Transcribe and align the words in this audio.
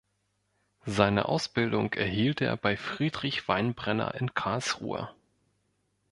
Seine 0.87 1.25
Ausbildung 1.29 1.93
erhielt 1.93 2.41
er 2.41 2.57
bei 2.57 2.75
Friedrich 2.75 3.47
Weinbrenner 3.47 4.15
in 4.15 4.33
Karlsruhe. 4.33 5.09